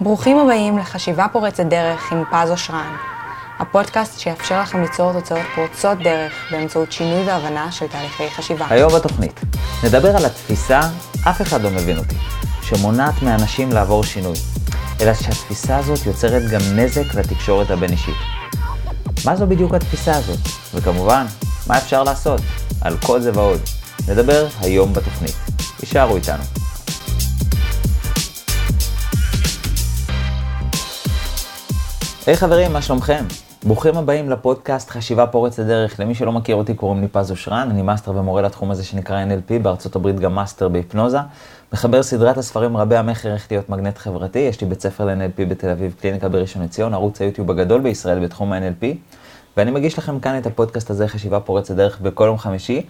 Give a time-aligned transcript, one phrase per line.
[0.00, 2.96] ברוכים הבאים לחשיבה פורצת דרך עם פז אושרן,
[3.58, 8.66] הפודקאסט שיאפשר לכם ליצור תוצאות פורצות דרך באמצעות שינוי והבנה של תהליכי חשיבה.
[8.70, 9.40] היום בתוכנית
[9.84, 10.80] נדבר על התפיסה,
[11.28, 12.14] אף אחד לא מבין אותי,
[12.62, 14.36] שמונעת מאנשים לעבור שינוי,
[15.00, 18.16] אלא שהתפיסה הזאת יוצרת גם נזק לתקשורת הבין-אישית.
[19.24, 20.38] מה זו בדיוק התפיסה הזאת?
[20.74, 21.26] וכמובן,
[21.66, 22.40] מה אפשר לעשות?
[22.80, 23.60] על כל זה ועוד.
[24.08, 25.36] נדבר היום בתוכנית.
[25.82, 26.42] יישארו איתנו.
[32.28, 33.24] היי hey, חברים, מה שלומכם?
[33.64, 36.00] ברוכים הבאים לפודקאסט חשיבה פורצת דרך.
[36.00, 39.62] למי שלא מכיר אותי קוראים לי פז אושרן, אני מאסטר ומורה לתחום הזה שנקרא NLP,
[39.62, 41.18] בארצות הברית גם מאסטר בהיפנוזה.
[41.72, 45.68] מחבר סדרת הספרים רבי המכר איך להיות מגנט חברתי, יש לי בית ספר ל-NLP בתל
[45.68, 48.86] אביב, קליניקה בראשון לציון, ערוץ היוטיוב הגדול בישראל בתחום ה-NLP.
[49.56, 52.82] ואני מגיש לכם כאן את הפודקאסט הזה, חשיבה פורצת דרך, בכל יום חמישי.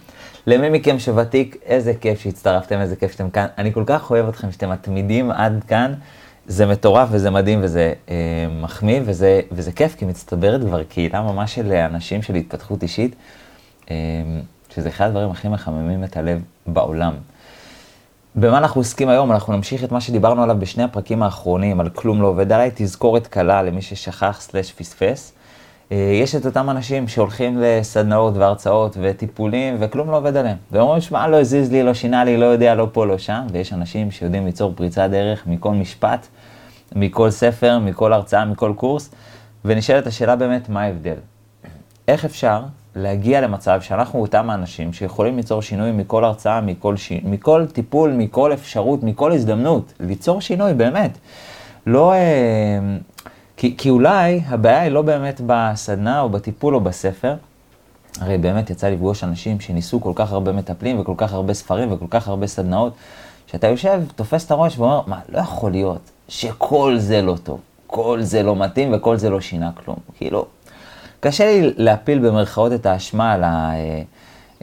[0.47, 3.45] למי מכם שוותיק, איזה כיף שהצטרפתם, איזה כיף שאתם כאן.
[3.57, 5.93] אני כל כך אוהב אתכם שאתם מתמידים עד כאן.
[6.49, 8.15] זה מטורף וזה מדהים וזה אה,
[8.61, 13.15] מחמיא וזה, וזה כיף, כי מצטברת כבר קהילה ממש של אנשים של התפתחות אישית,
[13.91, 13.95] אה,
[14.75, 17.13] שזה אחד הדברים הכי מחממים את הלב בעולם.
[18.35, 19.31] במה אנחנו עוסקים היום?
[19.31, 23.27] אנחנו נמשיך את מה שדיברנו עליו בשני הפרקים האחרונים, על כלום לא עובד עליי, תזכורת
[23.27, 25.33] קלה למי ששכח סלש פספס.
[25.91, 30.57] אה, יש את אותם אנשים שהולכים לסדנאות והרצאות וטיפולים וכלום לא עובד עליהם.
[30.71, 33.41] ואומרים, שמע, לא הזיז לי, לא שינה לי, לא יודע, לא פה, לא שם.
[33.51, 36.27] ויש אנשים שיודעים ליצור פריצת דרך מכל משפט,
[36.95, 39.09] מכל ספר, מכל הרצאה, מכל קורס.
[39.65, 41.15] ונשאלת השאלה באמת, מה ההבדל?
[42.07, 42.61] איך אפשר
[42.95, 47.11] להגיע למצב שאנחנו אותם האנשים שיכולים ליצור שינוי מכל הרצאה, מכל, ש...
[47.23, 51.17] מכל טיפול, מכל אפשרות, מכל הזדמנות, ליצור שינוי באמת.
[51.85, 52.13] לא...
[52.13, 52.79] אה...
[53.57, 57.35] כי, כי אולי הבעיה היא לא באמת בסדנה או בטיפול או בספר,
[58.19, 62.05] הרי באמת יצא לפגוש אנשים שניסו כל כך הרבה מטפלים וכל כך הרבה ספרים וכל
[62.09, 62.93] כך הרבה סדנאות,
[63.47, 68.21] שאתה יושב, תופס את הראש ואומר, מה, לא יכול להיות שכל זה לא טוב, כל
[68.21, 69.97] זה לא מתאים וכל זה לא שינה כלום.
[70.17, 70.45] כאילו,
[71.19, 74.01] קשה לי להפיל במרכאות את האשמה על, ה, אה,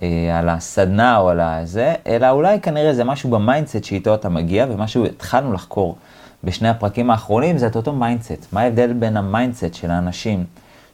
[0.03, 4.29] אה, על הסדנה או על הזה, אלא אולי כנראה זה משהו ב mindset שאיתו אתה
[4.29, 5.97] מגיע ומשהו התחלנו לחקור.
[6.45, 8.47] בשני הפרקים האחרונים זה את אותו mindset.
[8.53, 10.45] מה ההבדל בין ה mindset של האנשים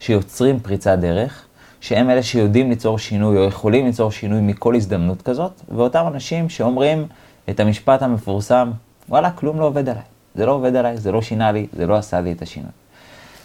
[0.01, 1.45] שיוצרים פריצת דרך,
[1.81, 7.07] שהם אלה שיודעים ליצור שינוי או יכולים ליצור שינוי מכל הזדמנות כזאת, ואותם אנשים שאומרים
[7.51, 8.71] את המשפט המפורסם,
[9.09, 10.12] וואלה, כלום לא עובד עליי.
[10.35, 12.71] זה לא עובד עליי, זה לא שינה לי, זה לא עשה לי את השינוי.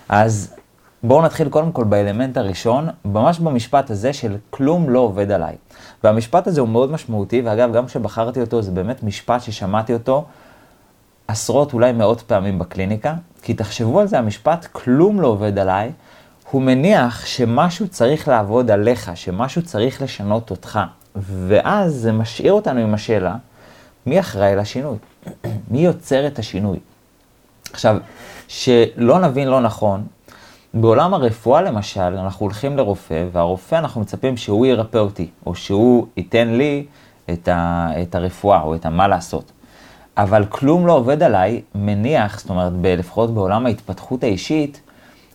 [0.09, 0.53] אז
[1.03, 5.55] בואו נתחיל קודם כל באלמנט הראשון, ממש במשפט הזה של כלום לא עובד עליי.
[6.03, 10.25] והמשפט הזה הוא מאוד משמעותי, ואגב, גם כשבחרתי אותו, זה באמת משפט ששמעתי אותו
[11.27, 15.91] עשרות, אולי מאות פעמים בקליניקה, כי תחשבו על זה, המשפט כלום לא עובד עליי,
[16.51, 20.79] הוא מניח שמשהו צריך לעבוד עליך, שמשהו צריך לשנות אותך.
[21.15, 23.35] ואז זה משאיר אותנו עם השאלה,
[24.05, 24.97] מי אחראי לשינוי?
[25.71, 26.79] מי יוצר את השינוי?
[27.73, 27.97] עכשיו,
[28.47, 30.03] שלא נבין לא נכון,
[30.73, 36.47] בעולם הרפואה למשל, אנחנו הולכים לרופא, והרופא אנחנו מצפים שהוא ירפא אותי, או שהוא ייתן
[36.47, 36.85] לי
[37.33, 39.51] את, ה, את הרפואה, או את המה לעשות.
[40.17, 44.81] אבל כלום לא עובד עליי, מניח, זאת אומרת, לפחות בעולם ההתפתחות האישית,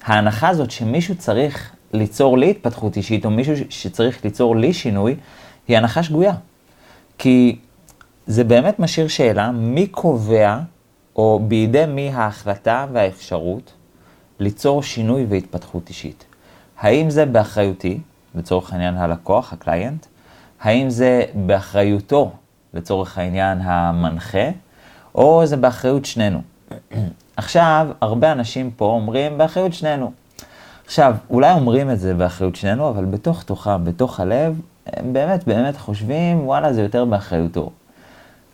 [0.05, 5.17] ההנחה הזאת שמישהו צריך ליצור לי התפתחות אישית, או מישהו שצריך ליצור לי שינוי,
[5.69, 6.35] היא הנחה שגויה.
[7.19, 7.59] כי
[8.27, 10.59] זה באמת משאיר שאלה, מי קובע,
[11.17, 13.73] או בידי מי ההחלטה והאפשרות
[14.41, 16.25] ליצור שינוי והתפתחות אישית?
[16.79, 18.01] האם זה באחריותי,
[18.35, 20.07] לצורך העניין הלקוח, הקליינט?
[20.61, 22.33] האם זה באחריותו,
[22.75, 24.49] לצורך העניין המנחה?
[25.15, 26.43] או זה באחריות שנינו.
[27.37, 30.13] עכשיו, הרבה אנשים פה אומרים באחריות שנינו.
[30.87, 35.77] עכשיו, אולי אומרים את זה באחריות שנינו, אבל בתוך תוכם, בתוך הלב, הם באמת באמת
[35.77, 37.71] חושבים, וואלה, זה יותר באחריותו.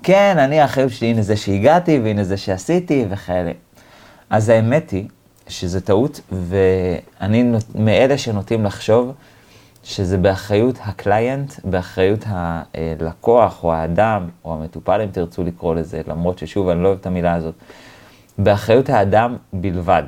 [0.02, 3.52] כן, אני האחריות שלי, הנה זה שהגעתי, והנה זה שעשיתי, וכאלה.
[4.30, 5.08] אז האמת היא
[5.48, 9.12] שזה טעות, ואני מאלה שנוטים לחשוב
[9.84, 16.68] שזה באחריות הקליינט, באחריות הלקוח או האדם או המטופל, אם תרצו לקרוא לזה, למרות ששוב,
[16.68, 17.54] אני לא אוהב את המילה הזאת,
[18.38, 20.02] באחריות האדם בלבד.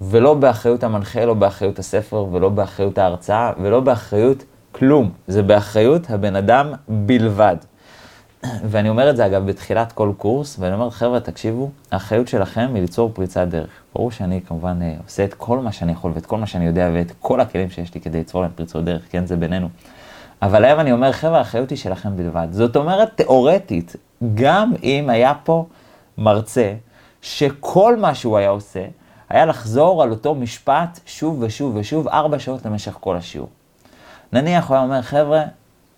[0.00, 5.10] ולא באחריות המנחה, לא באחריות הספר, ולא באחריות ההרצאה, ולא באחריות כלום.
[5.28, 7.56] זה באחריות הבן אדם בלבד.
[8.44, 12.82] ואני אומר את זה אגב בתחילת כל קורס, ואני אומר, חבר'ה, תקשיבו, האחריות שלכם היא
[12.82, 13.70] ליצור פריצת דרך.
[13.94, 16.90] ברור שאני כמובן אה, עושה את כל מה שאני יכול ואת כל מה שאני יודע
[16.94, 19.68] ואת כל הכלים שיש לי כדי ליצור להם פריצות דרך, כן, זה בינינו.
[20.42, 22.48] אבל היום אני אומר, חבר'ה, האחריות היא שלכם בלבד.
[22.50, 23.96] זאת אומרת, תיאורטית,
[24.34, 25.66] גם אם היה פה
[26.18, 26.74] מרצה
[27.22, 28.84] שכל מה שהוא היה עושה,
[29.28, 33.48] היה לחזור על אותו משפט שוב ושוב ושוב, ארבע שעות למשך כל השיעור.
[34.32, 35.42] נניח הוא היה אומר, חבר'ה,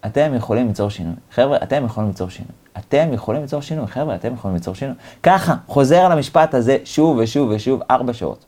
[0.07, 1.15] אתם יכולים ליצור שינוי.
[1.31, 2.53] חבר'ה, אתם יכולים ליצור שינוי.
[2.79, 4.95] אתם יכולים ליצור שינוי, חבר'ה, אתם יכולים ליצור שינוי.
[5.23, 8.45] ככה, חוזר על המשפט הזה שוב ושוב ושוב, ארבע שעות.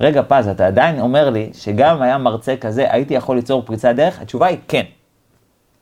[0.00, 3.92] רגע, פז, אתה עדיין אומר לי שגם אם היה מרצה כזה, הייתי יכול ליצור פריצת
[3.96, 4.20] דרך?
[4.20, 4.84] התשובה היא כן.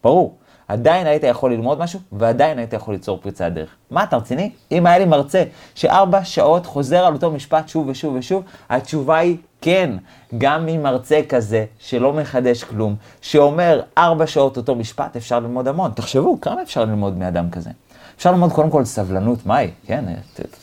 [0.05, 0.35] ברור.
[0.69, 3.77] עדיין היית יכול ללמוד משהו, ועדיין היית יכול ליצור פריצת דרך.
[3.91, 4.51] מה, אתה רציני?
[4.73, 9.37] אם היה לי מרצה שארבע שעות חוזר על אותו משפט שוב ושוב ושוב, התשובה היא
[9.61, 9.97] כן.
[10.39, 15.91] גם ממרצה כזה, שלא מחדש כלום, שאומר ארבע שעות אותו משפט, אפשר ללמוד המון.
[15.95, 17.71] תחשבו, כמה אפשר ללמוד מאדם כזה?
[18.17, 19.71] אפשר ללמוד קודם כל סבלנות, מהי?
[19.87, 20.05] כן,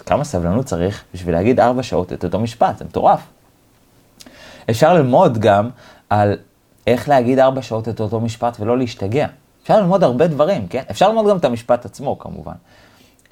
[0.06, 3.22] כמה סבלנות צריך בשביל להגיד ארבע שעות את אותו משפט, זה מטורף.
[4.70, 5.70] אפשר ללמוד גם
[6.10, 6.38] על
[6.88, 9.28] איך להגיד ארבע שעות את אותו משפט ולא להשתגע.
[9.64, 10.84] אפשר ללמוד הרבה דברים, כן?
[10.92, 12.54] אפשר ללמוד גם את המשפט עצמו, כמובן.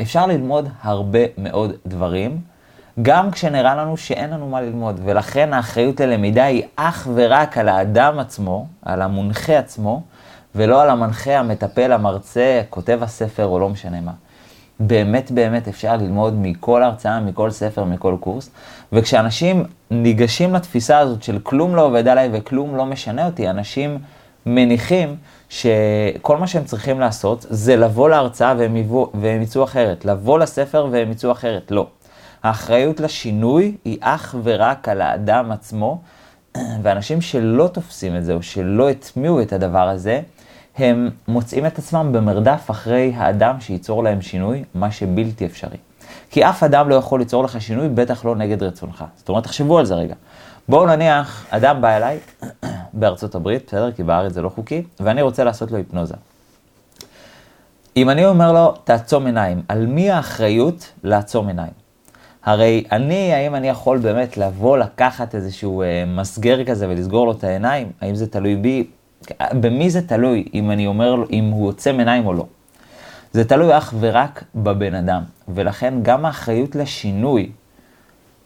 [0.02, 2.42] אפשר ללמוד הרבה מאוד דברים,
[3.02, 8.20] גם כשנראה לנו שאין לנו מה ללמוד, ולכן האחריות ללמידה היא אך ורק על האדם
[8.20, 10.02] עצמו, על המונחה עצמו,
[10.56, 14.12] ולא על המנחה, המטפל, המרצה, כותב הספר או לא משנה מה.
[14.80, 18.50] באמת באמת אפשר ללמוד מכל הרצאה, מכל ספר, מכל קורס,
[18.94, 23.98] וכשאנשים ניגשים לתפיסה הזאת של כלום לא עובד עליי וכלום לא משנה אותי, אנשים
[24.46, 25.16] מניחים
[25.50, 30.88] שכל מה שהם צריכים לעשות זה לבוא להרצאה והם, יבוא, והם יצאו אחרת, לבוא לספר
[30.92, 31.88] והם יצאו אחרת, לא.
[32.44, 36.02] האחריות לשינוי היא אך ורק על האדם עצמו,
[36.82, 40.22] ואנשים שלא תופסים את זה או שלא הטמיעו את הדבר הזה,
[40.78, 45.78] הם מוצאים את עצמם במרדף אחרי האדם שייצור להם שינוי, מה שבלתי אפשרי.
[46.30, 49.06] כי אף אדם לא יכול ליצור לך שינוי, בטח לא נגד רצונך.
[49.16, 50.16] זאת אומרת, תחשבו על זה רגע.
[50.70, 52.20] בואו נניח, אדם בא אליי
[52.94, 53.92] בארצות הברית, בסדר?
[53.92, 56.16] כי בארץ זה לא חוקי, ואני רוצה לעשות לו היפנוזה.
[57.98, 61.83] אם אני אומר לו, תעצום עיניים, על מי האחריות לעצום עיניים?
[62.44, 67.44] הרי אני, האם אני יכול באמת לבוא, לקחת איזשהו אה, מסגר כזה ולסגור לו את
[67.44, 67.92] העיניים?
[68.02, 68.88] האם זה תלוי בי?
[69.54, 72.46] במי זה תלוי אם אני אומר לו, אם הוא עוצם עיניים או לא?
[73.32, 77.52] זה תלוי אך ורק בבן אדם, ולכן גם האחריות לשינוי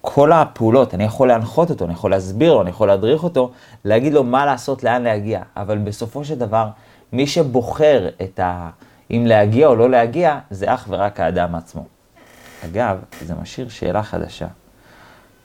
[0.01, 3.51] כל הפעולות, אני יכול להנחות אותו, אני יכול להסביר לו, אני יכול להדריך אותו,
[3.85, 6.67] להגיד לו מה לעשות, לאן להגיע, אבל בסופו של דבר,
[7.13, 8.69] מי שבוחר את ה...
[9.11, 11.96] אם להגיע או לא להגיע, זה אך ורק האדם עצמו.
[12.65, 14.47] אגב, זה משאיר שאלה חדשה,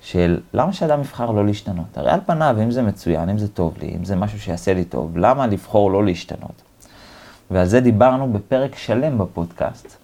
[0.00, 1.98] של למה שאדם יבחר לא להשתנות?
[1.98, 4.84] הרי על פניו, אם זה מצוין, אם זה טוב לי, אם זה משהו שיעשה לי
[4.84, 6.62] טוב, למה לבחור לא להשתנות?
[7.50, 9.96] ועל זה דיברנו בפרק שלם בפודקאסט,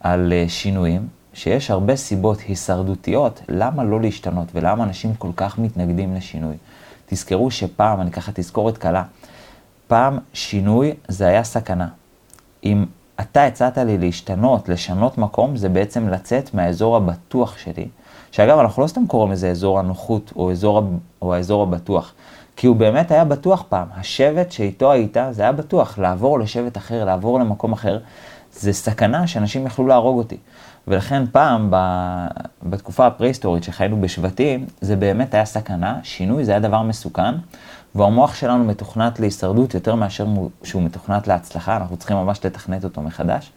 [0.00, 6.14] על אה, שינויים, שיש הרבה סיבות הישרדותיות למה לא להשתנות ולמה אנשים כל כך מתנגדים
[6.14, 6.56] לשינוי.
[7.06, 9.02] תזכרו שפעם, אני ככה תזכורת קלה,
[9.86, 11.88] פעם שינוי זה היה סכנה.
[12.64, 12.84] אם
[13.20, 17.88] אתה הצעת לי להשתנות, לשנות מקום, זה בעצם לצאת מהאזור הבטוח שלי.
[18.30, 20.82] שאגב, אנחנו לא סתם קוראים לזה אזור הנוחות או, אזור,
[21.22, 22.14] או האזור הבטוח,
[22.56, 23.86] כי הוא באמת היה בטוח פעם.
[23.94, 25.98] השבט שאיתו היית, זה היה בטוח.
[25.98, 27.98] לעבור לשבט אחר, לעבור למקום אחר,
[28.52, 30.36] זה סכנה שאנשים יכלו להרוג אותי.
[30.88, 31.76] ולכן פעם, ב,
[32.62, 37.34] בתקופה הפרה-היסטורית שחיינו בשבטים, זה באמת היה סכנה, שינוי זה היה דבר מסוכן,
[37.94, 40.26] והמוח שלנו מתוכנת להישרדות יותר מאשר
[40.62, 43.52] שהוא מתוכנת להצלחה, אנחנו צריכים ממש לתכנת אותו מחדש,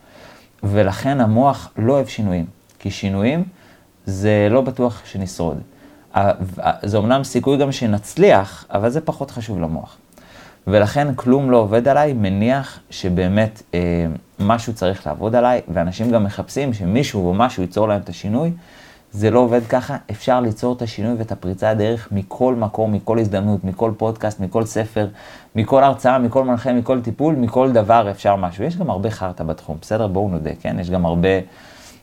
[0.63, 2.45] ולכן המוח לא אוהב שינויים,
[2.79, 3.43] כי שינויים
[4.05, 5.57] זה לא בטוח שנשרוד.
[6.83, 9.97] זה אמנם סיכוי גם שנצליח, אבל זה פחות חשוב למוח.
[10.67, 13.79] ולכן כלום לא עובד עליי, מניח שבאמת אה,
[14.39, 18.51] משהו צריך לעבוד עליי, ואנשים גם מחפשים שמישהו או משהו ייצור להם את השינוי.
[19.13, 23.63] זה לא עובד ככה, אפשר ליצור את השינוי ואת הפריצה הדרך מכל מקום, מכל הזדמנות,
[23.63, 25.07] מכל פודקאסט, מכל ספר,
[25.55, 28.63] מכל הרצאה, מכל מנחה, מכל טיפול, מכל דבר אפשר משהו.
[28.63, 30.07] יש גם הרבה חרטא בתחום, בסדר?
[30.07, 30.79] בואו נודה, כן?
[30.79, 31.29] יש גם הרבה...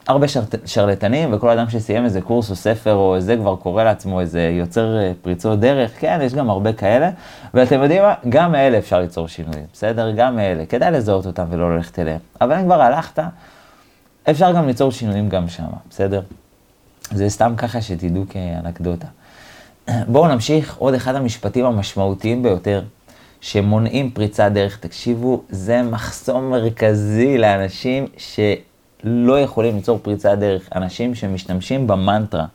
[0.08, 4.20] הרבה שר, שרלטנים, וכל אדם שסיים איזה קורס או ספר או איזה כבר קורא לעצמו
[4.20, 7.10] איזה יוצר אה, פריצות דרך, כן, יש גם הרבה כאלה,
[7.54, 8.14] ואתם יודעים מה?
[8.28, 10.10] גם מאלה אפשר ליצור שינויים, בסדר?
[10.16, 10.66] גם מאלה.
[10.66, 12.18] כדאי לזהות אותם ולא ללכת אליהם.
[12.40, 13.22] אבל אם כבר הלכת,
[14.30, 16.20] אפשר גם ליצור שינויים גם שם, בסדר?
[17.10, 19.06] זה סתם ככה שתדעו כאנקדוטה.
[19.88, 22.82] בואו נמשיך, עוד אחד המשפטים המשמעותיים ביותר
[23.40, 24.78] שמונעים פריצת דרך.
[24.78, 28.40] תקשיבו, זה מחסום מרכזי לאנשים ש...
[29.04, 30.68] לא יכולים ליצור פריצת דרך.
[30.74, 32.46] אנשים שמשתמשים במנטרה,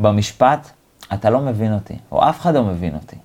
[0.00, 0.70] במשפט,
[1.14, 3.16] אתה לא מבין אותי, או אף אחד לא מבין אותי.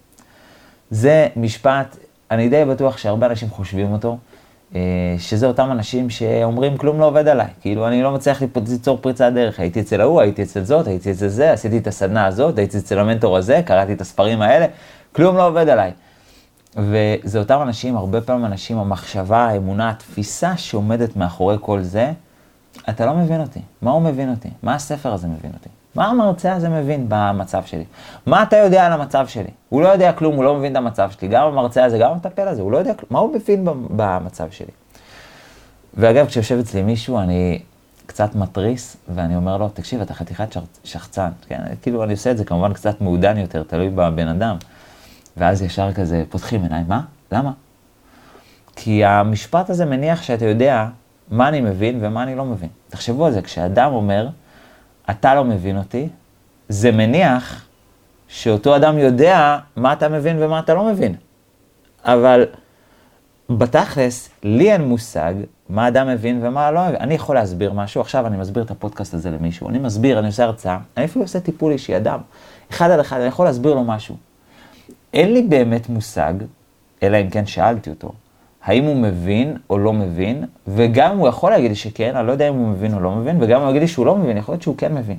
[0.92, 1.98] זה משפט,
[2.32, 4.18] אני די בטוח שהרבה אנשים חושבים אותו,
[5.18, 9.60] שזה אותם אנשים שאומרים כלום לא עובד עליי, כאילו אני לא מצליח ליצור פריצת דרך,
[9.60, 13.00] הייתי אצל ההוא, הייתי אצל זאת, הייתי אצל זה, עשיתי את הסדנה הזאת, הייתי אצל
[13.00, 14.66] המנטור הזה, קראתי את הספרים האלה,
[15.16, 15.92] כלום לא עובד עליי.
[16.76, 22.12] וזה אותם אנשים, הרבה פעמים אנשים, המחשבה, האמונה, התפיסה שעומדת מאחורי כל זה,
[22.90, 23.60] אתה לא מבין אותי.
[23.82, 24.50] מה הוא מבין אותי?
[24.64, 25.70] מה הספר הזה מבין אותי?
[25.96, 27.84] מה המרצה הזה מבין במצב שלי?
[28.26, 29.50] מה אתה יודע על המצב שלי?
[29.70, 31.28] הוא לא יודע כלום, הוא לא מבין את המצב שלי.
[31.28, 33.08] גם המרצה הזה, גם המטפל הזה, הוא לא יודע כלום.
[33.10, 34.72] מה הוא מבין במצב שלי?
[35.94, 37.60] ואגב, כשיושב אצלי מישהו, אני
[38.06, 41.62] קצת מתריס, ואני אומר לו, תקשיב, אתה חתיכת שחצן, כן?
[41.82, 44.56] כאילו, אני עושה את זה כמובן קצת מעודן יותר, תלוי בבן אדם.
[45.38, 47.02] ואז ישר כזה פותחים עיניים, מה?
[47.32, 47.52] למה?
[48.76, 50.88] כי המשפט הזה מניח שאתה יודע
[51.32, 52.70] מה אני מבין ומה אני לא מבין.
[52.90, 54.28] תחשבו על זה, כשאדם אומר,
[55.10, 56.08] אתה לא מבין אותי,
[56.70, 57.66] זה מניח
[58.28, 61.16] שאותו אדם יודע מה אתה מבין ומה אתה לא מבין.
[62.04, 62.46] אבל
[63.50, 65.34] בתכלס, לי אין מושג
[65.70, 66.96] מה אדם מבין ומה לא מבין.
[66.96, 70.44] אני יכול להסביר משהו, עכשיו אני מסביר את הפודקאסט הזה למישהו, אני מסביר, אני עושה
[70.44, 72.20] הרצאה, אני אפילו עושה טיפול אישי, אדם,
[72.72, 74.16] אחד על אחד, אני יכול להסביר לו משהו.
[75.14, 76.34] אין לי באמת מושג,
[77.04, 78.12] אלא אם כן שאלתי אותו,
[78.64, 82.32] האם הוא מבין או לא מבין, וגם אם הוא יכול להגיד לי שכן, אני לא
[82.32, 84.38] יודע אם הוא מבין או לא מבין, וגם אם הוא יגיד לי שהוא לא מבין,
[84.38, 85.18] יכול להיות שהוא כן מבין.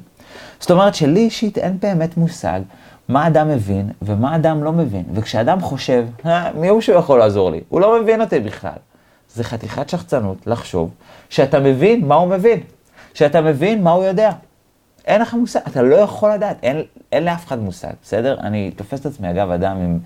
[0.60, 2.60] זאת אומרת שלי אישית אין באמת מושג
[3.08, 5.04] מה אדם מבין ומה אדם לא מבין.
[5.14, 7.60] וכשאדם חושב, אה, מי הוא שהוא יכול לעזור לי?
[7.68, 8.78] הוא לא מבין אותי בכלל.
[9.34, 10.90] זה חתיכת שחצנות לחשוב
[11.28, 12.60] שאתה מבין מה הוא מבין,
[13.14, 14.30] שאתה מבין מה הוא יודע.
[15.04, 16.82] אין לך מושג, אתה לא יכול לדעת, אין,
[17.12, 18.36] אין לאף אחד מושג, בסדר?
[18.40, 19.98] אני תופס את עצמי, אגב, אדם עם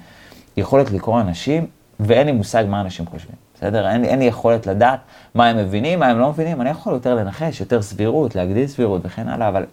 [0.57, 1.67] יכולת לקרוא אנשים,
[2.01, 3.89] ואין לי מושג מה אנשים חושבים, בסדר?
[3.89, 5.01] אין, אין לי יכולת לדעת
[5.35, 9.03] מה הם מבינים, מה הם לא מבינים, אני יכול יותר לנחש, יותר סבירות, להגדיל סבירות
[9.05, 9.65] וכן הלאה, אבל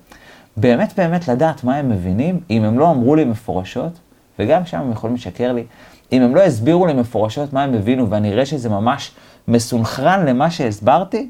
[0.58, 4.00] באמת באמת לדעת מה הם מבינים, אם הם לא אמרו לי מפורשות,
[4.40, 5.64] וגם שם הם יכולים לשקר לי,
[6.12, 9.12] אם הם לא הסבירו לי מפורשות מה הם הבינו, ואני אראה שזה ממש
[9.48, 11.30] מסונכרן למה שהסברתי,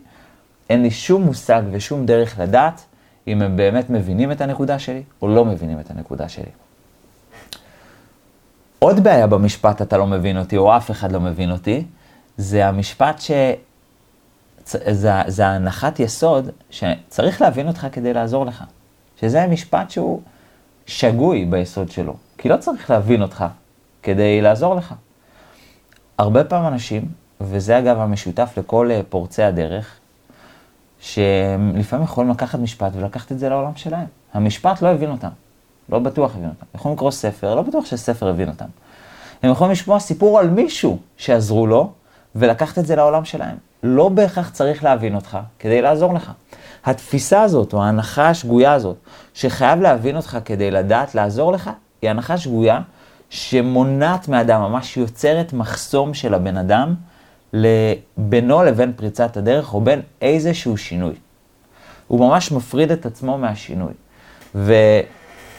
[0.69, 2.81] אין לי שום מושג ושום דרך לדעת
[3.27, 6.51] אם הם באמת מבינים את הנקודה שלי או לא מבינים את הנקודה שלי.
[8.83, 11.85] עוד בעיה במשפט אתה לא מבין אותי, או אף אחד לא מבין אותי,
[12.37, 13.31] זה המשפט ש...
[14.65, 18.63] זה, זה הנחת יסוד שצריך להבין אותך כדי לעזור לך.
[19.19, 20.21] שזה משפט שהוא
[20.85, 23.45] שגוי ביסוד שלו, כי לא צריך להבין אותך
[24.03, 24.93] כדי לעזור לך.
[26.17, 27.05] הרבה פעמים אנשים,
[27.41, 29.99] וזה אגב המשותף לכל אה, פורצי הדרך,
[30.99, 34.05] שלפעמים יכולים לקחת משפט ולקחת את זה לעולם שלהם.
[34.33, 35.29] המשפט לא הבין אותם,
[35.91, 36.65] לא בטוח הבין אותם.
[36.75, 38.65] יכולים לקרוא ספר, לא בטוח שספר הבין אותם.
[39.43, 41.91] הם יכולים לשמוע סיפור על מישהו שעזרו לו,
[42.35, 43.57] ולקחת את זה לעולם שלהם.
[43.83, 46.31] לא בהכרח צריך להבין אותך כדי לעזור לך.
[46.85, 48.95] התפיסה הזאת, או ההנחה השגויה הזאת,
[49.33, 51.69] שחייב להבין אותך כדי לדעת לעזור לך,
[52.01, 52.81] היא הנחה שגויה
[53.29, 56.95] שמונעת מאדם, ממש יוצרת מחסום של הבן אדם
[58.17, 61.13] בינו לבין פריצת הדרך, או בין איזשהו שינוי.
[62.07, 63.93] הוא ממש מפריד את עצמו מהשינוי.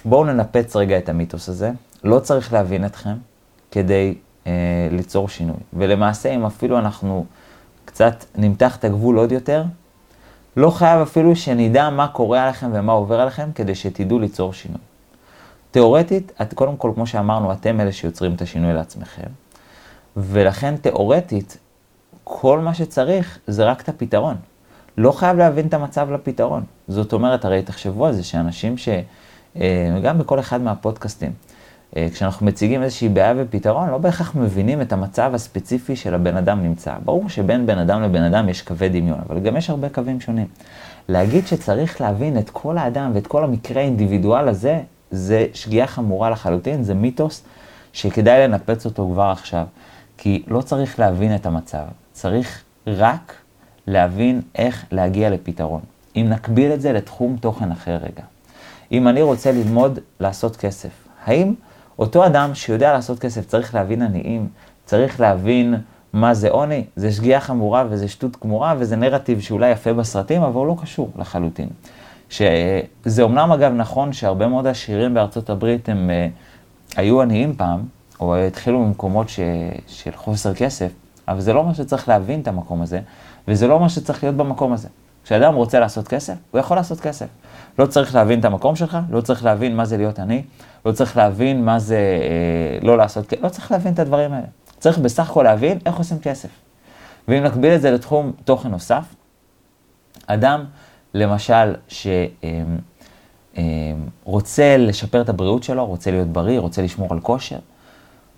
[0.07, 1.71] ובואו ננפץ רגע את המיתוס הזה.
[2.05, 3.15] לא צריך להבין אתכם
[3.71, 4.15] כדי
[4.47, 4.53] אה,
[4.91, 5.57] ליצור שינוי.
[5.73, 7.27] ולמעשה, אם אפילו אנחנו
[7.85, 9.65] קצת נמתח את הגבול עוד יותר,
[10.57, 14.81] לא חייב אפילו שנדע מה קורה עליכם ומה עובר עליכם כדי שתדעו ליצור שינוי.
[15.71, 19.27] תיאורטית, את, קודם כל, כמו שאמרנו, אתם אלה שיוצרים את השינוי לעצמכם,
[20.17, 21.59] ולכן תיאורטית,
[22.25, 24.37] כל מה שצריך זה רק את הפתרון.
[24.99, 26.65] לא חייב להבין את המצב לפתרון.
[26.89, 28.89] זאת אומרת, הרי תחשבו על זה שאנשים ש...
[29.61, 31.33] אה, גם בכל אחד מהפודקאסטים,
[31.97, 36.63] אה, כשאנחנו מציגים איזושהי בעיה ופתרון, לא בהכרח מבינים את המצב הספציפי של הבן אדם
[36.63, 36.95] נמצא.
[37.05, 40.47] ברור שבין בן אדם לבן אדם יש קווי דמיון, אבל גם יש הרבה קווים שונים.
[41.09, 44.81] להגיד שצריך להבין את כל האדם ואת כל המקרה האינדיבידואל הזה,
[45.11, 47.45] זה שגיאה חמורה לחלוטין, זה מיתוס
[47.93, 49.67] שכדאי לנפץ אותו כבר עכשיו.
[50.19, 53.35] כי לא צריך להבין את המצב, צריך רק
[53.87, 55.81] להבין איך להגיע לפתרון.
[56.17, 58.23] אם נקביל את זה לתחום תוכן אחר רגע.
[58.93, 60.91] אם אני רוצה ללמוד לעשות כסף,
[61.25, 61.55] האם
[61.99, 64.49] אותו אדם שיודע לעשות כסף צריך להבין עניים,
[64.85, 65.75] צריך להבין
[66.13, 70.55] מה זה עוני, זה שגיאה חמורה וזה שטות גמורה וזה נרטיב שאולי יפה בסרטים, אבל
[70.55, 71.69] הוא לא קשור לחלוטין.
[72.31, 77.81] שזה אומנם אגב נכון שהרבה מאוד עשירים בארצות הברית הם uh, היו עניים פעם,
[78.21, 79.41] או התחילו ממקומות ש,
[79.87, 80.93] של חוסר כסף,
[81.29, 83.01] אבל זה לא מה שצריך להבין את המקום הזה,
[83.49, 84.89] וזה לא מה שצריך להיות במקום הזה.
[85.25, 87.27] כשאדם רוצה לעשות כסף, הוא יכול לעשות כסף.
[87.79, 90.43] לא צריך להבין את המקום שלך, לא צריך להבין מה זה להיות עני,
[90.87, 94.47] לא צריך להבין מה זה אה, לא לעשות כסף, לא צריך להבין את הדברים האלה.
[94.79, 96.49] צריך בסך הכל להבין איך עושים כסף.
[97.29, 99.05] ואם נקביל את זה לתחום תוכן נוסף,
[100.27, 100.65] אדם,
[101.15, 102.23] למשל, שרוצה
[104.63, 107.59] אה, אה, לשפר את הבריאות שלו, רוצה להיות בריא, רוצה לשמור על כושר,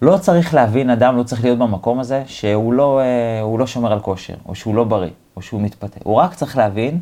[0.02, 4.00] לא צריך להבין אדם, לא צריך להיות במקום הזה, שהוא לא, אה, לא שומר על
[4.00, 6.00] כושר, או שהוא לא בריא, או שהוא מתפתה.
[6.02, 7.00] הוא רק צריך להבין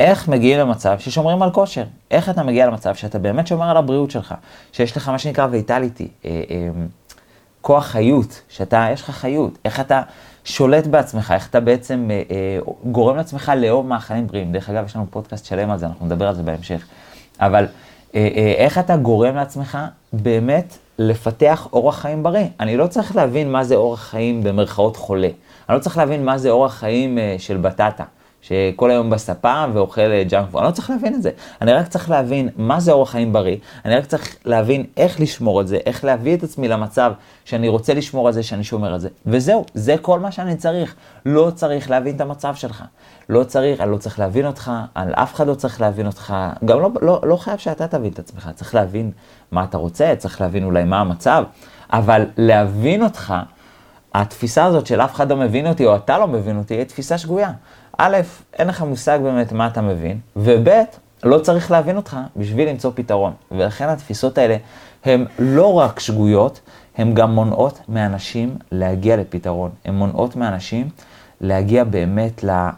[0.00, 1.84] איך מגיעים למצב ששומרים על כושר.
[2.10, 4.34] איך אתה מגיע למצב שאתה באמת שומר על הבריאות שלך,
[4.72, 6.68] שיש לך מה שנקרא vitality, אה, אה,
[7.60, 10.02] כוח חיות, שאתה, יש לך חיות, איך אתה
[10.44, 14.52] שולט בעצמך, איך אתה בעצם אה, אה, גורם לעצמך לאהוב מאכלים בריאים.
[14.52, 16.86] דרך אגב, יש לנו פודקאסט שלם על זה, אנחנו נדבר על זה בהמשך.
[17.40, 17.66] אבל
[18.14, 19.78] אה, אה, איך אתה גורם לעצמך
[20.12, 22.46] באמת לפתח אורח חיים בריא.
[22.60, 25.28] אני לא צריך להבין מה זה אורח חיים במרכאות חולה.
[25.68, 28.04] אני לא צריך להבין מה זה אורח חיים אה, של בטטה.
[28.48, 31.30] שכל היום בספה ואוכל junk food, אני לא צריך להבין את זה.
[31.62, 35.60] אני רק צריך להבין מה זה אורח חיים בריא, אני רק צריך להבין איך לשמור
[35.60, 37.12] את זה, איך להביא את עצמי למצב
[37.44, 39.08] שאני רוצה לשמור על זה, שאני שומר על זה.
[39.26, 40.94] וזהו, זה כל מה שאני צריך.
[41.26, 42.84] לא צריך להבין את המצב שלך.
[43.28, 46.34] לא צריך, אני לא צריך להבין אותך, על אף אחד לא צריך להבין אותך.
[46.64, 49.10] גם לא, לא, לא חייב שאתה תבין את עצמך, צריך להבין
[49.50, 51.44] מה אתה רוצה, צריך להבין אולי מה המצב,
[51.92, 53.34] אבל להבין אותך,
[54.14, 57.18] התפיסה הזאת של אף אחד לא מבין אותי או אתה לא מבין אותי, היא תפיסה
[57.18, 57.50] שגויה.
[57.98, 58.16] א',
[58.52, 60.68] אין לך מושג באמת מה אתה מבין, וב',
[61.22, 63.32] לא צריך להבין אותך בשביל למצוא פתרון.
[63.52, 64.56] ולכן התפיסות האלה
[65.04, 66.60] הן לא רק שגויות,
[66.96, 69.70] הן גם מונעות מאנשים להגיע לפתרון.
[69.84, 70.88] הן מונעות מאנשים
[71.40, 72.70] להגיע באמת ל, אה,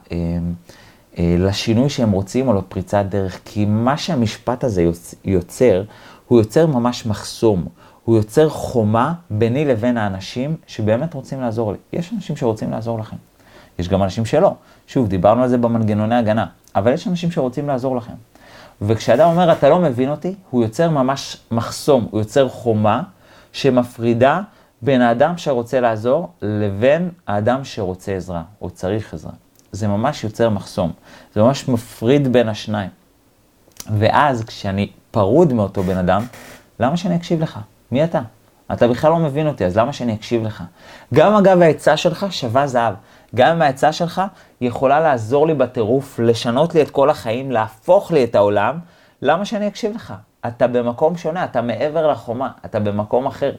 [1.19, 3.41] אה, לשינוי שהם רוצים או לפריצת דרך.
[3.45, 4.91] כי מה שהמשפט הזה
[5.25, 5.83] יוצר,
[6.29, 7.67] הוא יוצר ממש מחסום.
[8.05, 11.79] הוא יוצר חומה ביני לבין האנשים שבאמת רוצים לעזור לי.
[11.93, 13.17] יש אנשים שרוצים לעזור לכם.
[13.79, 14.55] יש גם אנשים שלא.
[14.87, 18.13] שוב, דיברנו על זה במנגנוני הגנה, אבל יש אנשים שרוצים לעזור לכם.
[18.83, 23.03] וכשאדם אומר, אתה לא מבין אותי, הוא יוצר ממש מחסום, הוא יוצר חומה
[23.53, 24.41] שמפרידה
[24.83, 29.33] בין האדם שרוצה לעזור לבין האדם שרוצה עזרה, או צריך עזרה.
[29.73, 30.93] זה ממש יוצר מחסום,
[31.35, 32.91] זה ממש מפריד בין השניים.
[33.99, 36.27] ואז כשאני פרוד מאותו בן אדם,
[36.81, 37.59] למה שאני אקשיב לך?
[37.93, 38.21] מי אתה?
[38.73, 40.63] אתה בכלל לא מבין אותי, אז למה שאני אקשיב לך?
[41.15, 42.95] גם אגב העצה שלך שווה זהב.
[43.37, 44.23] גם אם העצה שלך
[44.61, 48.79] יכולה לעזור לי בטירוף, לשנות לי את כל החיים, להפוך לי את העולם,
[49.23, 50.15] למה שאני אקשיב לך?
[50.47, 53.53] אתה במקום שונה, אתה מעבר לחומה, אתה במקום אחר.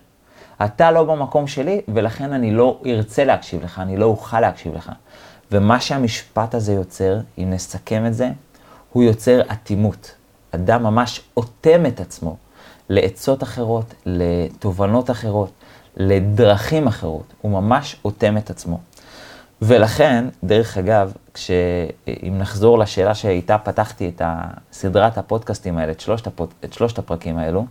[0.66, 4.92] אתה לא במקום שלי, ולכן אני לא ארצה להקשיב לך, אני לא אוכל להקשיב לך.
[5.52, 8.30] ומה שהמשפט הזה יוצר, אם נסכם את זה,
[8.94, 10.12] הוא יוצר אטימות.
[10.52, 12.38] אדם ממש אוטם את עצמו
[12.90, 15.52] לעצות אחרות, לתובנות אחרות,
[15.98, 17.34] לדרכים אחרות.
[17.42, 18.80] הוא ממש אוטם את עצמו.
[19.62, 21.52] ולכן, דרך אגב, כש...
[22.08, 24.22] אם נחזור לשאלה שאיתה פתחתי את
[24.72, 26.50] סדרת הפודקאסטים האלה, את שלושת, הפוד...
[26.66, 27.66] את שלושת הפרקים האלו,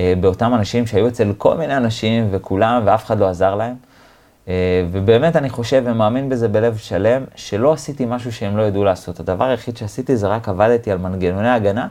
[0.00, 3.74] אה, באותם אנשים שהיו אצל כל מיני אנשים וכולם, ואף אחד לא עזר להם.
[4.48, 9.20] אה, ובאמת אני חושב ומאמין בזה בלב שלם, שלא עשיתי משהו שהם לא ידעו לעשות.
[9.20, 11.88] הדבר היחיד שעשיתי זה רק עבדתי על מנגנוני הגנה,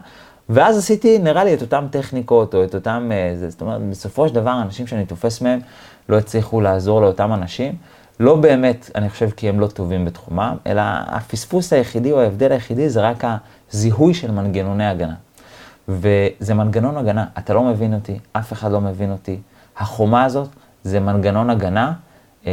[0.48, 4.34] ואז עשיתי, נראה לי, את אותן טכניקות, או את אותם, אה, זאת אומרת, בסופו של
[4.34, 5.60] דבר, אנשים שאני תופס מהם
[6.08, 7.74] לא הצליחו לעזור לאותם אנשים.
[8.20, 12.88] לא באמת, אני חושב, כי הם לא טובים בתחומם, אלא הפספוס היחידי או ההבדל היחידי
[12.88, 13.24] זה רק
[13.72, 15.14] הזיהוי של מנגנוני הגנה.
[15.88, 19.38] וזה מנגנון הגנה, אתה לא מבין אותי, אף אחד לא מבין אותי.
[19.76, 20.48] החומה הזאת
[20.84, 21.92] זה מנגנון הגנה.
[22.46, 22.52] אה,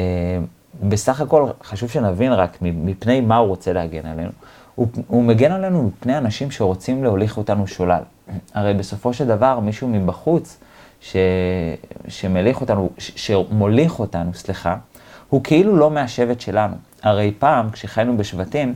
[0.84, 4.32] בסך הכל חשוב שנבין רק מפני מה הוא רוצה להגן עלינו.
[4.76, 8.02] הוא, הוא מגן עלינו מפני אנשים שרוצים להוליך אותנו שולל.
[8.54, 10.58] הרי בסופו של דבר מישהו מבחוץ
[11.02, 11.16] ש,
[12.08, 14.76] שמליך אותנו, ש, שמוליך אותנו, סליחה,
[15.30, 16.76] הוא כאילו לא מהשבט שלנו.
[17.04, 18.74] הרי פעם, כשחיינו בשבטים,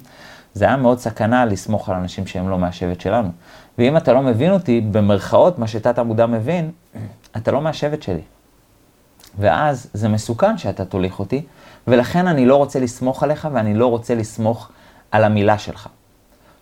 [0.54, 3.30] זה היה מאוד סכנה לסמוך על אנשים שהם לא מהשבט שלנו.
[3.78, 6.72] ואם אתה לא מבין אותי, במרכאות, מה שתת המודע מבין,
[7.38, 8.22] אתה לא מהשבט שלי.
[9.40, 11.46] ואז זה מסוכן שאתה תוליך אותי,
[11.88, 14.70] ולכן אני לא רוצה לסמוך עליך ואני לא רוצה לסמוך
[15.12, 15.88] על המילה שלך.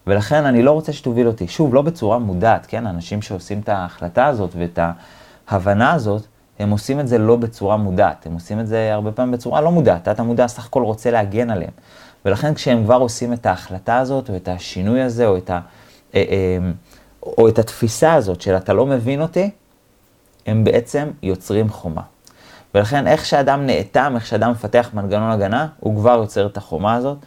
[0.08, 1.48] ולכן אני לא רוצה שתוביל אותי.
[1.48, 2.88] שוב, לא בצורה מודעת, כן?
[2.88, 4.80] אנשים שעושים את ההחלטה הזאת ואת
[5.48, 6.28] ההבנה הזאת,
[6.60, 9.72] הם עושים את זה לא בצורה מודעת, הם עושים את זה הרבה פעמים בצורה לא
[9.72, 11.72] מודעת, תת המודע סך הכל רוצה להגן עליהם.
[12.26, 15.60] ולכן כשהם כבר עושים את ההחלטה הזאת, או את השינוי הזה, או את, ה,
[16.16, 16.72] אה, אה,
[17.38, 19.50] או את התפיסה הזאת של אתה לא מבין אותי,
[20.46, 22.02] הם בעצם יוצרים חומה.
[22.76, 27.18] ולכן איך שאדם נאטם, איך שאדם מפתח מנגנון הגנה, הוא כבר יוצר את החומה הזאת,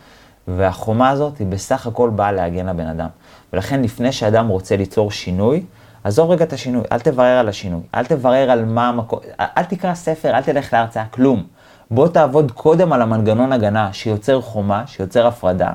[0.49, 3.09] והחומה הזאת היא בסך הכל באה להגן לבן אדם.
[3.53, 5.63] ולכן לפני שאדם רוצה ליצור שינוי,
[6.05, 9.95] עזוב רגע את השינוי, אל תברר על השינוי, אל תברר על מה המקום, אל תקרא
[9.95, 11.45] ספר, אל תלך להרצאה, כלום.
[11.91, 15.71] בוא תעבוד קודם על המנגנון הגנה שיוצר חומה, שיוצר הפרדה.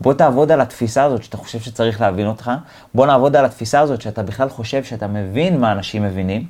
[0.00, 2.50] בוא תעבוד על התפיסה הזאת שאתה חושב שצריך להבין אותך.
[2.94, 6.46] בוא נעבוד על התפיסה הזאת שאתה בכלל חושב שאתה מבין מה אנשים מבינים.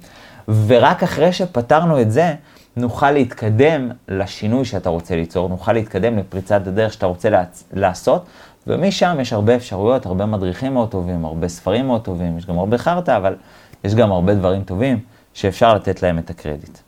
[0.67, 2.35] ורק אחרי שפתרנו את זה,
[2.77, 7.29] נוכל להתקדם לשינוי שאתה רוצה ליצור, נוכל להתקדם לפריצת הדרך שאתה רוצה
[7.73, 8.27] לעשות,
[8.69, 12.79] ומשם יש הרבה אפשרויות, הרבה מדריכים מאוד טובים, הרבה ספרים מאוד טובים, יש גם הרבה
[12.79, 13.37] חרטא, אבל
[13.85, 14.99] יש גם הרבה דברים טובים
[15.35, 16.79] שאפשר לתת להם את הקרדיט.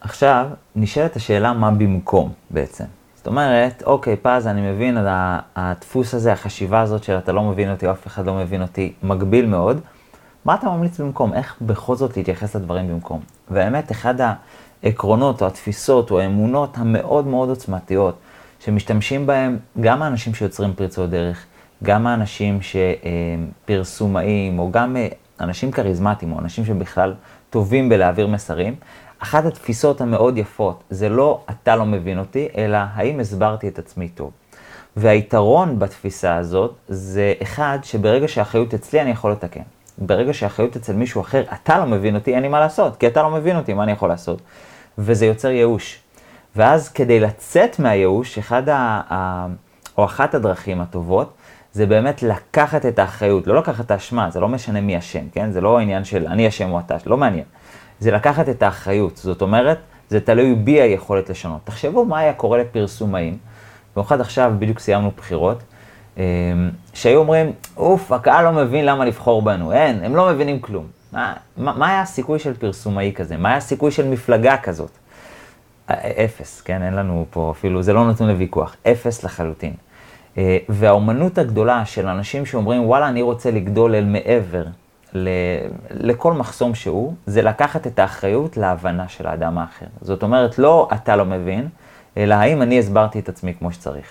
[0.00, 2.84] עכשיו, נשאלת השאלה מה במקום בעצם.
[3.16, 4.98] זאת אומרת, אוקיי, פז, אני מבין,
[5.56, 9.46] הדפוס הזה, החשיבה הזאת של אתה לא מבין אותי, אף אחד לא מבין אותי, מגביל
[9.46, 9.80] מאוד.
[10.44, 11.32] מה אתה ממליץ במקום?
[11.32, 13.20] איך בכל זאת להתייחס לדברים במקום?
[13.50, 14.14] והאמת, אחד
[14.82, 18.14] העקרונות או התפיסות או האמונות המאוד מאוד עוצמתיות,
[18.60, 21.46] שמשתמשים בהם גם האנשים שיוצרים פריצות דרך,
[21.82, 25.08] גם האנשים שפרסומאים, או גם אה,
[25.40, 27.14] אנשים כריזמטיים, או אנשים שבכלל
[27.50, 28.74] טובים בלהעביר מסרים.
[29.18, 34.08] אחת התפיסות המאוד יפות זה לא אתה לא מבין אותי, אלא האם הסברתי את עצמי
[34.08, 34.30] טוב.
[34.96, 39.62] והיתרון בתפיסה הזאת זה אחד, שברגע שהאחריות אצלי אני יכול לתקן.
[39.98, 43.22] ברגע שהאחריות אצל מישהו אחר, אתה לא מבין אותי, אין לי מה לעשות, כי אתה
[43.22, 44.42] לא מבין אותי, מה אני יכול לעשות?
[44.98, 46.00] וזה יוצר ייאוש.
[46.56, 49.00] ואז כדי לצאת מהייאוש, אחד ה...
[49.10, 49.46] ה...
[49.98, 51.32] או אחת הדרכים הטובות,
[51.72, 55.50] זה באמת לקחת את האחריות, לא לקחת את האשמה, זה לא משנה מי אשם, כן?
[55.50, 57.44] זה לא עניין של אני אשם או אתה, לא מעניין.
[58.00, 61.60] זה לקחת את האחריות, זאת אומרת, זה תלוי בי היכולת לשנות.
[61.64, 63.38] תחשבו מה היה קורה לפרסומאים,
[63.96, 65.62] במיוחד עכשיו, בדיוק סיימנו בחירות,
[66.16, 66.22] אמ,
[66.94, 70.86] שהיו אומרים, אוף, הקהל לא מבין למה לבחור בנו, אין, הם לא מבינים כלום.
[71.12, 73.36] מה, מה היה הסיכוי של פרסומאי כזה?
[73.36, 74.90] מה היה הסיכוי של מפלגה כזאת?
[75.94, 76.82] אפס, כן?
[76.82, 79.72] אין לנו פה אפילו, זה לא נתון לוויכוח, אפס לחלוטין.
[80.38, 84.64] אה, והאומנות הגדולה של אנשים שאומרים, וואלה, אני רוצה לגדול אל מעבר
[85.14, 85.28] ל,
[85.90, 89.86] לכל מחסום שהוא, זה לקחת את האחריות להבנה של האדם האחר.
[90.00, 91.68] זאת אומרת, לא אתה לא מבין,
[92.16, 94.06] אלא האם אני הסברתי את עצמי כמו שצריך.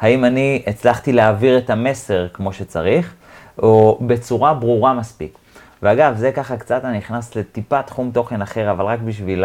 [0.00, 3.14] האם אני הצלחתי להעביר את המסר כמו שצריך,
[3.58, 5.38] או בצורה ברורה מספיק.
[5.82, 9.44] ואגב, זה ככה קצת אני נכנס לטיפה תחום תוכן אחר, אבל רק בשביל,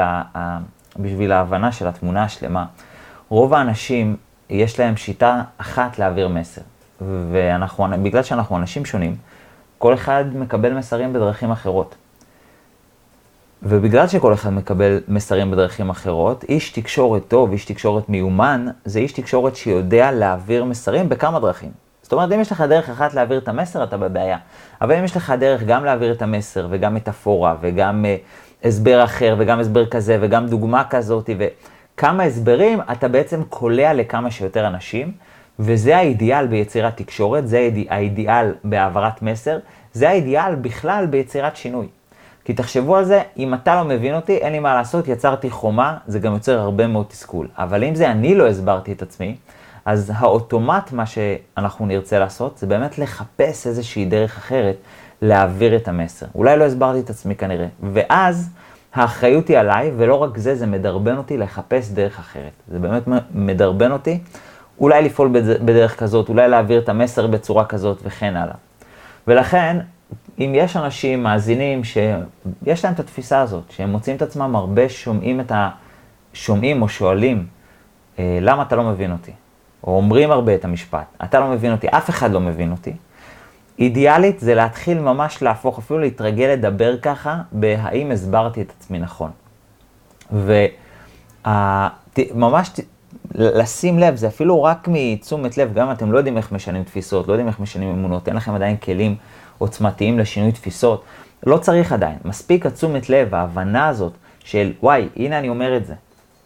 [1.00, 2.66] בשביל ההבנה של התמונה השלמה.
[3.30, 4.16] רוב האנשים,
[4.50, 6.62] יש להם שיטה אחת להעביר מסר.
[7.32, 9.16] ואנחנו, בגלל שאנחנו אנשים שונים,
[9.78, 11.96] כל אחד מקבל מסרים בדרכים אחרות.
[13.64, 19.12] ובגלל שכל אחד מקבל מסרים בדרכים אחרות, איש תקשורת טוב, איש תקשורת מיומן, זה איש
[19.12, 21.72] תקשורת שיודע להעביר מסרים בכמה דרכים.
[22.14, 24.38] אומרת, אם יש לך דרך אחת להעביר את המסר, אתה בבעיה.
[24.82, 29.36] אבל אם יש לך דרך גם להעביר את המסר, וגם מטאפורה, וגם uh, הסבר אחר,
[29.38, 35.12] וגם הסבר כזה, וגם דוגמה כזאת, וכמה הסברים, אתה בעצם קולע לכמה שיותר אנשים,
[35.60, 39.60] וזה האידיאל ביצירת תקשורת, זה האידיאל בהעברת מסר,
[39.94, 41.88] זה האידיאל בכלל ביצירת שינוי.
[42.46, 45.98] כי תחשבו על זה, אם אתה לא מבין אותי, אין לי מה לעשות, יצרתי חומה,
[46.08, 47.48] זה גם יוצר הרבה מאוד תסכול.
[47.58, 49.36] אבל אם זה אני לא הסברתי את עצמי,
[49.86, 54.76] אז האוטומט, מה שאנחנו נרצה לעשות, זה באמת לחפש איזושהי דרך אחרת
[55.22, 56.26] להעביר את המסר.
[56.36, 57.68] אולי לא הסברתי את עצמי כנראה.
[57.94, 58.50] ואז
[58.94, 62.52] האחריות היא עליי, ולא רק זה, זה מדרבן אותי לחפש דרך אחרת.
[62.68, 64.20] זה באמת מדרבן אותי,
[64.80, 65.30] אולי לפעול
[65.66, 68.56] בדרך כזאת, אולי להעביר את המסר בצורה כזאת וכן הלאה.
[69.28, 69.78] ולכן,
[70.40, 75.40] אם יש אנשים, מאזינים, שיש להם את התפיסה הזאת, שהם מוצאים את עצמם הרבה שומעים
[75.40, 75.70] את ה...
[76.34, 77.46] שומעים או שואלים,
[78.20, 79.32] אה, למה אתה לא מבין אותי?
[79.88, 82.94] או אומרים הרבה את המשפט, אתה לא מבין אותי, אף אחד לא מבין אותי.
[83.80, 89.32] אידיאלית זה להתחיל ממש להפוך, אפילו להתרגל לדבר ככה, בהאם הסברתי את עצמי נכון.
[92.28, 92.72] וממש
[93.36, 97.28] לשים לב, זה אפילו רק מתשומת לב, גם אם אתם לא יודעים איך משנים תפיסות,
[97.28, 99.16] לא יודעים איך משנים אמונות, אין לכם עדיין כלים
[99.58, 101.04] עוצמתיים לשינוי תפיסות,
[101.46, 102.18] לא צריך עדיין.
[102.26, 105.94] מספיק התשומת לב, ההבנה הזאת של, וואי, הנה אני אומר את זה,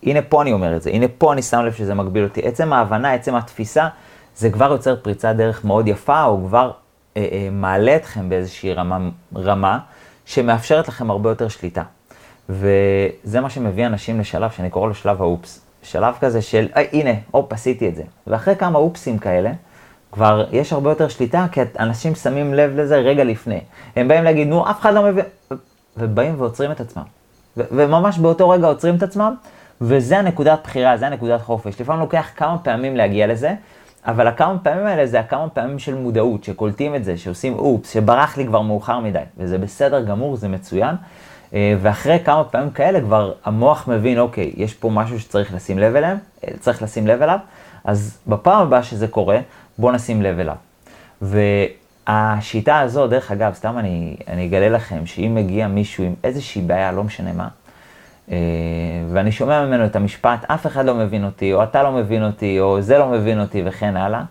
[0.04, 2.42] הנה פה אני אומר את זה, הנה פה אני שם לב שזה מגביל אותי.
[2.44, 3.88] עצם ההבנה, עצם התפיסה,
[4.36, 6.72] זה כבר יוצר פריצת דרך מאוד יפה, או כבר
[7.18, 9.80] אה, אה, מעלה אתכם באיזושהי רמה, רמה
[10.26, 11.84] שמאפשרת לכם הרבה יותר שליטה.
[12.50, 15.62] וזה מה שמביא אנשים לשלב שאני קורא לו שלב האופס.
[15.84, 18.04] שלב כזה של, אה, הנה, הופ, עשיתי את זה.
[18.28, 19.52] ואחרי כמה אופסים כאלה,
[20.12, 23.60] כבר יש הרבה יותר שליטה, כי אנשים שמים לב לזה רגע לפני.
[23.96, 25.26] הם באים להגיד, נו, אף אחד לא מבין,
[25.98, 27.04] ובאים ועוצרים את עצמם.
[27.58, 29.36] וממש באותו רגע עוצרים את עצמם,
[29.82, 31.82] וזה הנקודת בחירה, זה הנקודת חופש.
[31.82, 33.54] לפעמים לוקח כמה פעמים להגיע לזה,
[34.06, 38.38] אבל הכמה פעמים האלה זה הכמה פעמים של מודעות, שקולטים את זה, שעושים אופס, שברח
[38.38, 40.96] לי כבר מאוחר מדי, וזה בסדר גמור, זה מצוין.
[41.54, 45.96] אה, ואחרי כמה פעמים כאלה כבר המוח מבין, אוקיי, יש פה משהו שצריך לשים לב
[45.96, 47.40] אליו, אה, צריך לשים לב אליו,
[47.84, 49.40] אז בפעם הבאה שזה קורה,
[49.78, 50.56] בואו נשים לב אליו.
[51.22, 56.92] והשיטה הזו, דרך אגב, סתם אני, אני אגלה לכם, שאם מגיע מישהו עם איזושהי בעיה,
[56.92, 57.48] לא משנה מה,
[59.14, 62.60] ואני שומע ממנו את המשפט, אף אחד לא מבין אותי, או אתה לא מבין אותי,
[62.60, 64.24] או זה לא מבין אותי, וכן הלאה,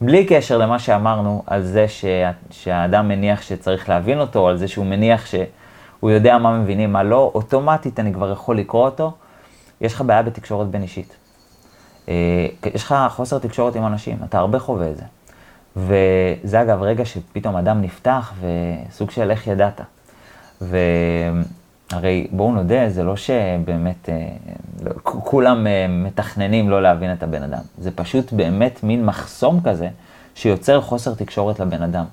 [0.00, 4.68] בלי קשר למה שאמרנו על זה שה, שהאדם מניח שצריך להבין אותו, או על זה
[4.68, 9.12] שהוא מניח שהוא יודע מה מבינים, מה לא, אוטומטית אני כבר יכול לקרוא אותו,
[9.80, 11.16] יש לך בעיה בתקשורת בין אישית.
[12.08, 15.04] אה, יש לך חוסר תקשורת עם אנשים, אתה הרבה חווה את זה.
[15.76, 18.32] וזה אגב רגע שפתאום אדם נפתח
[18.90, 19.80] וסוג של איך ידעת.
[21.92, 24.28] והרי בואו נודה, זה לא שבאמת אה,
[24.82, 27.62] לא, כולם אה, מתכננים לא להבין את הבן אדם.
[27.78, 29.88] זה פשוט באמת מין מחסום כזה
[30.34, 32.04] שיוצר חוסר תקשורת לבן אדם.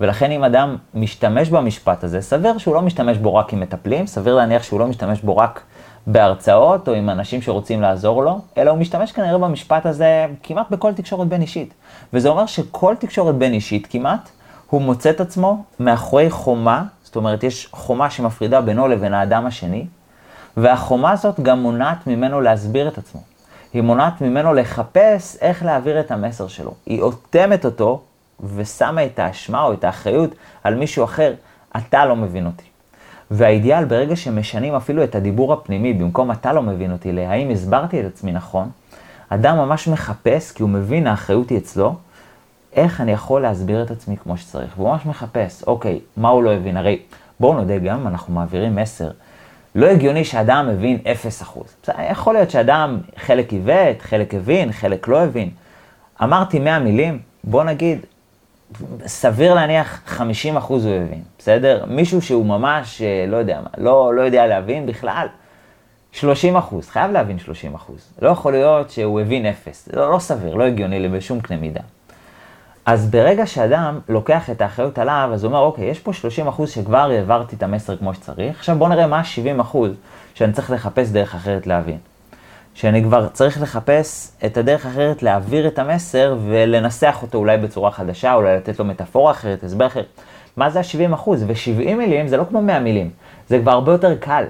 [0.00, 4.34] ולכן אם אדם משתמש במשפט הזה, סביר שהוא לא משתמש בו רק עם מטפלים, סביר
[4.34, 5.62] להניח שהוא לא משתמש בו רק
[6.06, 10.92] בהרצאות או עם אנשים שרוצים לעזור לו, אלא הוא משתמש כנראה במשפט הזה כמעט בכל
[10.92, 11.74] תקשורת בין אישית.
[12.12, 14.28] וזה אומר שכל תקשורת בין אישית כמעט,
[14.70, 19.86] הוא מוצא את עצמו מאחורי חומה זאת אומרת, יש חומה שמפרידה בינו לבין האדם השני,
[20.56, 23.20] והחומה הזאת גם מונעת ממנו להסביר את עצמו.
[23.72, 26.74] היא מונעת ממנו לחפש איך להעביר את המסר שלו.
[26.86, 28.00] היא אוטמת אותו
[28.54, 30.30] ושמה את האשמה או את האחריות
[30.64, 31.34] על מישהו אחר.
[31.76, 32.64] אתה לא מבין אותי.
[33.30, 38.04] והאידיאל, ברגע שמשנים אפילו את הדיבור הפנימי, במקום אתה לא מבין אותי, להאם הסברתי את
[38.04, 38.70] עצמי נכון,
[39.28, 41.94] אדם ממש מחפש, כי הוא מבין, האחריות היא אצלו,
[42.72, 44.72] איך אני יכול להסביר את עצמי כמו שצריך.
[44.76, 46.76] והוא ממש מחפש, אוקיי, מה הוא לא הבין?
[46.76, 46.98] הרי
[47.40, 49.10] בואו נודה, גם אם אנחנו מעבירים מסר,
[49.74, 50.98] לא הגיוני שאדם מבין
[51.86, 51.90] 0%.
[52.10, 55.50] יכול להיות שאדם חלק עיוות, חלק הבין, חלק לא הבין.
[56.22, 57.98] אמרתי 100 מילים, בוא נגיד,
[59.06, 61.84] סביר להניח 50 אחוז הוא הבין, בסדר?
[61.86, 65.26] מישהו שהוא ממש, אה, לא יודע מה, לא, לא יודע להבין בכלל,
[66.12, 68.12] 30 אחוז, חייב להבין 30 אחוז.
[68.22, 71.80] לא יכול להיות שהוא הבין אפס, לא, לא סביר, לא הגיוני בשום קנה מידה.
[72.88, 76.70] אז ברגע שאדם לוקח את האחריות עליו, אז הוא אומר, אוקיי, יש פה 30 אחוז
[76.70, 79.92] שכבר העברתי את המסר כמו שצריך, עכשיו בוא נראה מה ה-70 אחוז
[80.34, 81.98] שאני צריך לחפש דרך אחרת להבין.
[82.74, 88.34] שאני כבר צריך לחפש את הדרך אחרת להעביר את המסר ולנסח אותו אולי בצורה חדשה,
[88.34, 90.02] אולי לתת לו מטאפורה אחרת, הסבר אחר.
[90.56, 91.42] מה זה ה-70 אחוז?
[91.42, 93.10] ו-70 מילים זה לא כמו 100 מילים,
[93.48, 94.44] זה כבר הרבה יותר קל.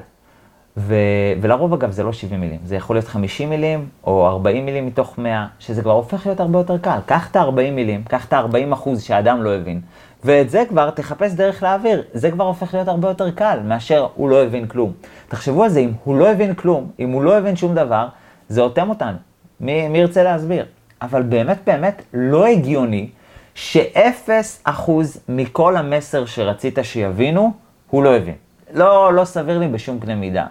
[0.78, 0.94] ו...
[1.40, 5.18] ולרוב אגב זה לא 70 מילים, זה יכול להיות 50 מילים או 40 מילים מתוך
[5.18, 6.98] 100, שזה כבר הופך להיות הרבה יותר קל.
[7.06, 9.80] קח את ה-40 מילים, קח את ה-40 אחוז שאדם לא הבין,
[10.24, 14.28] ואת זה כבר תחפש דרך להעביר, זה כבר הופך להיות הרבה יותר קל מאשר הוא
[14.28, 14.92] לא הבין כלום.
[15.28, 18.08] תחשבו על זה, אם הוא לא הבין כלום, אם הוא לא הבין שום דבר,
[18.48, 19.18] זה אוטם אותנו.
[19.60, 20.66] מי, מי ירצה להסביר?
[21.02, 23.08] אבל באמת באמת לא הגיוני
[23.54, 27.52] שאפס אחוז מכל המסר שרצית שיבינו,
[27.90, 28.34] הוא לא הבין.
[28.74, 30.46] לא, לא סביר לי בשום קנה מידה.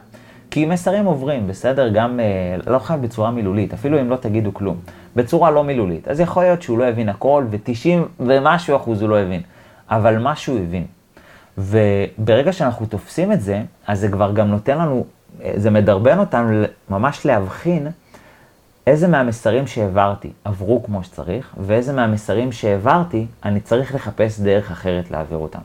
[0.52, 1.90] כי מסרים עוברים, בסדר?
[1.90, 4.78] גם, אה, לא חייב בצורה מילולית, אפילו אם לא תגידו כלום.
[5.16, 6.08] בצורה לא מילולית.
[6.08, 9.42] אז יכול להיות שהוא לא הבין הכל, ו-90 ומשהו אחוז הוא לא הבין.
[9.90, 10.86] אבל משהו הוא הבין.
[11.58, 15.06] וברגע שאנחנו תופסים את זה, אז זה כבר גם נותן לנו,
[15.44, 17.88] אה, זה מדרבן אותנו ממש להבחין
[18.88, 25.38] איזה מהמסרים שהעברתי עברו כמו שצריך, ואיזה מהמסרים שהעברתי, אני צריך לחפש דרך אחרת להעביר
[25.38, 25.60] אותם.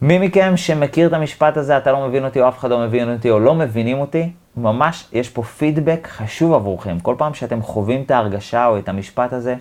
[0.00, 3.12] מי מכם שמכיר את המשפט הזה, אתה לא מבין אותי או אף אחד לא מבין
[3.12, 7.00] אותי או לא מבינים אותי, ממש יש פה פידבק חשוב עבורכם.
[7.00, 9.56] כל פעם שאתם חווים את ההרגשה או את המשפט הזה,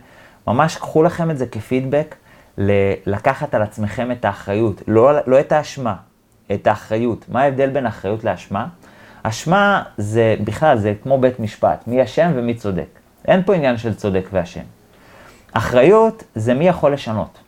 [0.48, 2.16] ממש קחו לכם את זה כפידבק,
[3.06, 5.96] לקחת על עצמכם את האחריות, לא, לא את האשמה,
[6.52, 7.26] את האחריות.
[7.30, 8.68] מה ההבדל בין אחריות לאשמה?
[9.24, 12.88] אשמה זה בכלל, זה כמו בית משפט, מי אשם ומי צודק.
[13.28, 14.62] אין פה עניין של צודק ואשם.
[15.54, 17.45] אחריות זה מי יכול לשנות.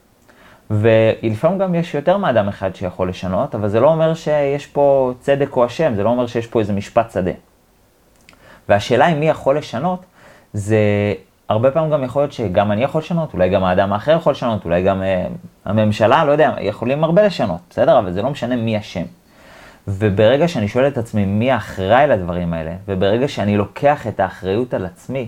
[0.72, 5.58] ולפעמים גם יש יותר מאדם אחד שיכול לשנות, אבל זה לא אומר שיש פה צדק
[5.58, 7.32] או אשם, זה לא אומר שיש פה איזה משפט שדה.
[8.70, 10.06] והשאלה אם מי יכול לשנות,
[10.54, 10.78] זה
[11.50, 14.66] הרבה פעמים גם יכול להיות שגם אני יכול לשנות, אולי גם האדם האחר יכול לשנות,
[14.66, 15.06] אולי גם uh,
[15.66, 18.00] הממשלה, לא יודע, יכולים הרבה לשנות, בסדר?
[18.00, 19.04] אבל זה לא משנה מי אשם.
[19.88, 24.86] וברגע שאני שואל את עצמי מי האחראי לדברים האלה, וברגע שאני לוקח את האחריות על
[24.86, 25.28] עצמי,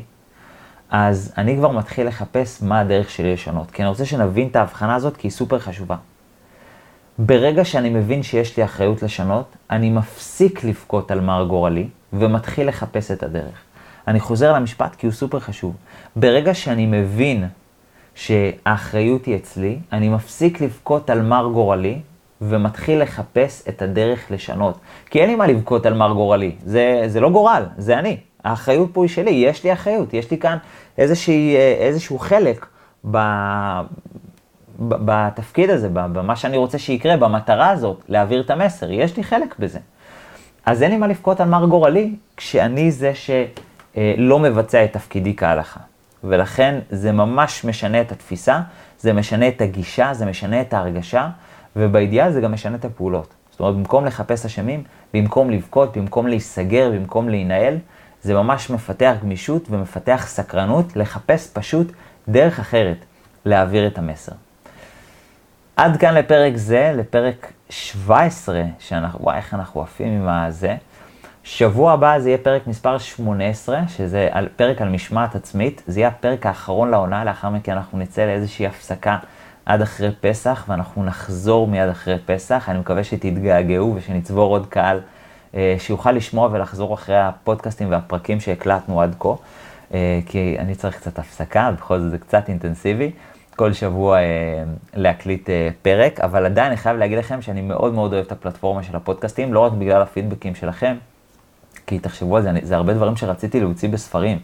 [0.89, 3.71] אז אני כבר מתחיל לחפש מה הדרך שלי לשנות.
[3.71, 5.95] כי אני רוצה שנבין את ההבחנה הזאת, כי היא סופר חשובה.
[7.19, 13.11] ברגע שאני מבין שיש לי אחריות לשנות, אני מפסיק לבכות על מר גורלי, ומתחיל לחפש
[13.11, 13.63] את הדרך.
[14.07, 15.75] אני חוזר למשפט כי הוא סופר חשוב.
[16.15, 17.47] ברגע שאני מבין
[18.15, 22.01] שהאחריות היא אצלי, אני מפסיק לבכות על מר גורלי,
[22.41, 24.77] ומתחיל לחפש את הדרך לשנות.
[25.09, 28.17] כי אין לי מה לבכות על מר גורלי, זה, זה לא גורל, זה אני.
[28.43, 30.57] האחריות פה היא שלי, יש לי אחריות, יש לי כאן
[30.97, 32.65] איזושהי, איזשהו חלק
[33.11, 33.17] ב,
[34.79, 39.55] ב, בתפקיד הזה, במה שאני רוצה שיקרה, במטרה הזאת, להעביר את המסר, יש לי חלק
[39.59, 39.79] בזה.
[40.65, 45.79] אז אין לי מה לבכות על מר גורלי, כשאני זה שלא מבצע את תפקידי כהלכה.
[46.23, 48.61] ולכן זה ממש משנה את התפיסה,
[48.99, 51.29] זה משנה את הגישה, זה משנה את ההרגשה,
[51.75, 53.33] ובאידיאל זה גם משנה את הפעולות.
[53.51, 57.77] זאת אומרת, במקום לחפש אשמים, במקום לבכות, במקום להיסגר, במקום להינעל,
[58.23, 61.91] זה ממש מפתח גמישות ומפתח סקרנות לחפש פשוט
[62.27, 62.97] דרך אחרת
[63.45, 64.31] להעביר את המסר.
[65.75, 70.75] עד כאן לפרק זה, לפרק 17, שאנחנו, וואי, איך אנחנו עפים עם הזה.
[71.43, 75.83] שבוע הבא זה יהיה פרק מספר 18, שזה על, פרק על משמעת עצמית.
[75.87, 79.17] זה יהיה הפרק האחרון לעונה, לאחר מכן אנחנו נצא לאיזושהי הפסקה
[79.65, 82.69] עד אחרי פסח, ואנחנו נחזור מיד אחרי פסח.
[82.69, 84.99] אני מקווה שתתגעגעו ושנצבור עוד קהל.
[85.55, 89.29] אה, שיוכל לשמוע ולחזור אחרי הפודקאסטים והפרקים שהקלטנו עד כה,
[89.93, 93.11] אה, כי אני צריך קצת הפסקה, בכל זאת זה קצת אינטנסיבי.
[93.55, 94.23] כל שבוע אה,
[94.93, 95.49] להקליט
[95.81, 99.53] פרק, אבל עדיין אני חייב להגיד לכם שאני מאוד מאוד אוהב את הפלטפורמה של הפודקאסטים,
[99.53, 100.95] לא רק בגלל הפידבקים שלכם,
[101.87, 104.39] כי תחשבו על זה, זה הרבה דברים שרציתי להוציא בספרים,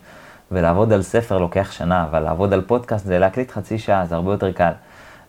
[0.52, 4.32] ולעבוד על ספר לוקח שנה, אבל לעבוד על פודקאסט זה להקליט חצי שעה, זה הרבה
[4.32, 4.72] יותר קל.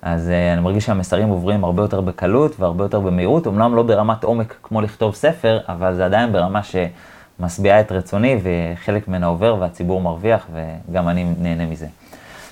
[0.02, 4.24] אז uh, אני מרגיש שהמסרים עוברים הרבה יותר בקלות והרבה יותר במהירות, אמנם לא ברמת
[4.24, 10.00] עומק כמו לכתוב ספר, אבל זה עדיין ברמה שמשביעה את רצוני וחלק ממנה עובר והציבור
[10.00, 11.86] מרוויח וגם אני נהנה מזה.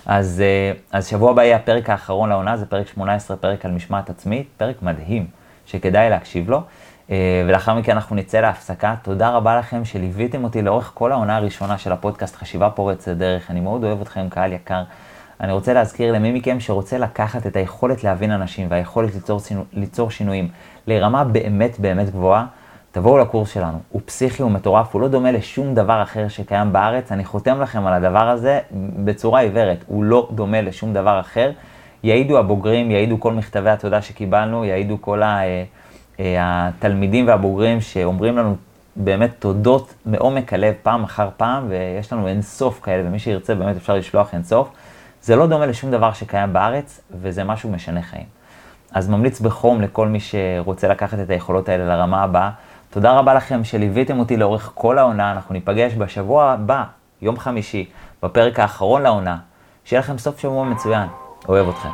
[0.06, 4.10] אז, uh, אז שבוע הבא יהיה הפרק האחרון לעונה, זה פרק 18, פרק על משמעת
[4.10, 5.26] עצמית, פרק מדהים
[5.66, 6.60] שכדאי להקשיב לו.
[7.08, 7.10] Uh,
[7.46, 8.94] ולאחר מכן אנחנו נצא להפסקה.
[9.02, 13.50] תודה רבה לכם שליוויתם אותי לאורך כל העונה הראשונה של הפודקאסט חשיבה פורצת דרך.
[13.50, 14.82] אני מאוד אוהב אתכם, קהל יקר.
[15.44, 19.40] אני רוצה להזכיר למי מכם שרוצה לקחת את היכולת להבין אנשים והיכולת ליצור,
[19.72, 20.48] ליצור שינויים
[20.86, 22.46] לרמה באמת באמת גבוהה,
[22.92, 23.78] תבואו לקורס שלנו.
[23.90, 27.12] הוא פסיכי, הוא מטורף, הוא לא דומה לשום דבר אחר שקיים בארץ.
[27.12, 28.58] אני חותם לכם על הדבר הזה
[29.04, 31.50] בצורה עיוורת, הוא לא דומה לשום דבר אחר.
[32.02, 35.64] יעידו הבוגרים, יעידו כל מכתבי התודה שקיבלנו, יעידו כל ה, אה,
[36.20, 38.56] אה, התלמידים והבוגרים שאומרים לנו
[38.96, 43.76] באמת תודות מעומק הלב פעם אחר פעם, ויש לנו אין סוף כאלה, ומי שירצה באמת
[43.76, 44.68] אפשר לשלוח אין סוף.
[45.24, 48.26] זה לא דומה לשום דבר שקיים בארץ, וזה משהו משנה חיים.
[48.92, 52.50] אז ממליץ בחום לכל מי שרוצה לקחת את היכולות האלה לרמה הבאה.
[52.90, 56.84] תודה רבה לכם שליוויתם אותי לאורך כל העונה, אנחנו ניפגש בשבוע הבא,
[57.22, 57.90] יום חמישי,
[58.22, 59.36] בפרק האחרון לעונה.
[59.84, 61.08] שיהיה לכם סוף שבוע מצוין,
[61.48, 61.88] אוהב אתכם.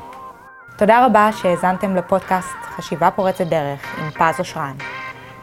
[0.77, 4.75] תודה רבה שהאזנתם לפודקאסט חשיבה פורצת דרך עם פז אושרן.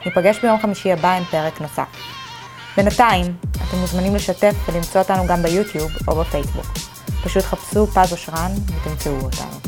[0.06, 1.88] ניפגש ביום חמישי הבא עם פרק נוסף.
[2.78, 6.97] בינתיים, אתם מוזמנים לשתף ולמצוא אותנו גם ביוטיוב או בפייסבוק.
[7.28, 9.67] פשוט חפשו פז אושרן ותמצאו אותנו.